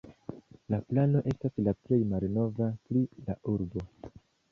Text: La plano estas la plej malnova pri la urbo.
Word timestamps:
La 0.73 0.77
plano 0.91 1.19
estas 1.31 1.59
la 1.67 1.73
plej 1.81 1.99
malnova 2.13 2.71
pri 2.87 3.05
la 3.29 3.37
urbo. 3.53 3.85